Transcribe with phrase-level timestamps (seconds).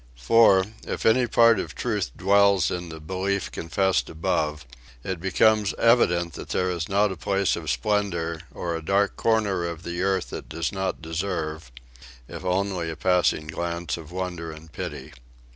[0.17, 4.65] For, if any part of truth dwells in the belief confessed above,
[5.03, 9.63] it becomes evident that there is not a place of splendour or a dark corner
[9.67, 11.71] of the earth that does not deserve,
[12.27, 15.13] if only a passing glance of wonder and pity.